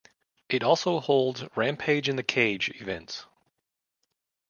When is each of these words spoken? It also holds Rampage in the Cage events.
It 0.49 0.63
also 0.63 0.99
holds 0.99 1.43
Rampage 1.55 2.09
in 2.09 2.15
the 2.15 2.23
Cage 2.23 2.71
events. 2.81 3.27